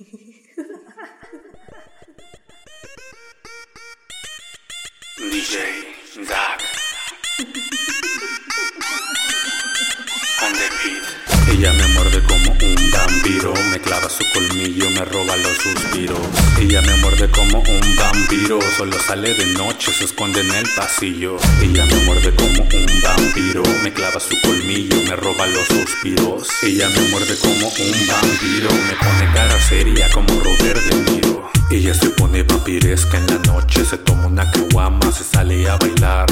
[0.00, 0.06] DJ
[6.26, 6.60] Dag.
[10.42, 11.04] On the beat.
[11.52, 12.79] Ella me muerde como un
[17.30, 21.36] como un vampiro, solo sale de noche, se esconde en el pasillo.
[21.62, 26.48] Ella me muerde como un vampiro, me clava su colmillo, me roba los suspiros.
[26.62, 31.50] Ella me muerde como un vampiro, me pone cara seria como Robert De Niro.
[31.70, 36.26] Ella se pone vampiresca en la noche, se toma una caguama, se sale a bailar.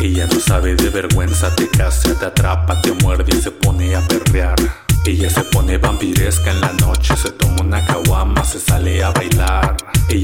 [0.00, 4.00] Ella no sabe de vergüenza, te casa, te atrapa, te muerde y se pone a
[4.06, 4.56] perrear.
[5.06, 9.63] Ella se pone vampiresca en la noche, se toma una caguama, se sale a bailar.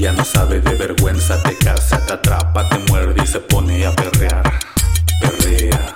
[0.01, 3.91] Ella no sabe de vergüenza, te casa, te atrapa, te muerde y se pone a
[3.91, 4.59] perrear.
[5.21, 5.95] Perrea,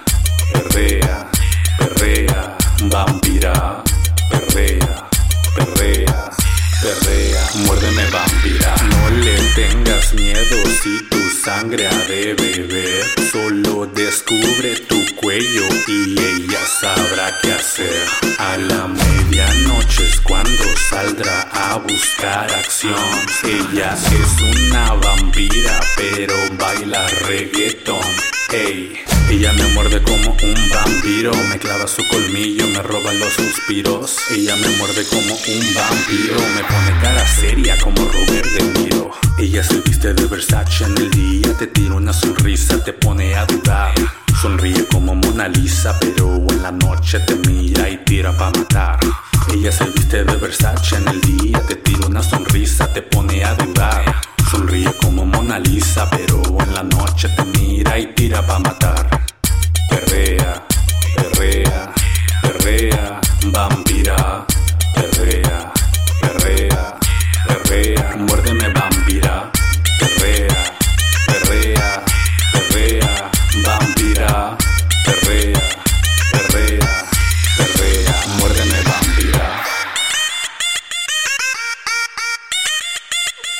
[0.53, 1.31] perrea,
[1.79, 3.83] perrea, vampira,
[4.29, 5.07] perrea,
[5.55, 6.29] perrea,
[6.83, 8.75] perrea, muérdeme vampira.
[8.91, 13.03] No le tengas miedo si tu sangre ha de beber.
[13.31, 18.05] Solo descubre tu cuello y ella sabrá qué hacer.
[19.35, 22.95] Medianoche es cuando saldrá a buscar acción.
[23.43, 27.99] Ella es una vampira, pero baila reggaeton.
[28.53, 28.93] Ey,
[29.29, 34.15] ella me muerde como un vampiro, me clava su colmillo, me roba los suspiros.
[34.31, 39.11] Ella me muerde como un vampiro, me pone cara seria como Robert De Niro.
[39.37, 43.45] Ella se viste de Versace en el día, te tira una sonrisa, te pone a
[43.45, 44.24] dudar.
[44.45, 48.99] Sonríe como Mona Lisa, pero en la noche te mira y tira pa' matar.
[49.51, 53.55] Ella se viste de Versace en el día, te tira una sonrisa, te pone a
[53.55, 54.21] dudar.
[54.51, 59.19] Sonríe como Mona Lisa, pero en la noche te mira y tira pa' matar.
[59.89, 60.63] Perrea,
[61.15, 61.91] perrea,
[62.43, 64.45] perrea, vampira.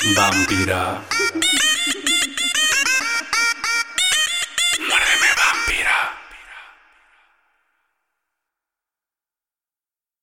[0.04, 1.00] Vampira.